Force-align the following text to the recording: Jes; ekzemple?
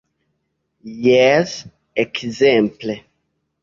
Jes; 1.03 1.51
ekzemple? 2.07 2.95